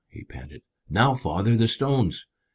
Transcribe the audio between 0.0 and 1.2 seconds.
he panted. "Now,